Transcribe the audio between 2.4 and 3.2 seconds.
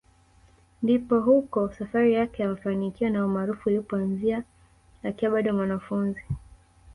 ya mafanikio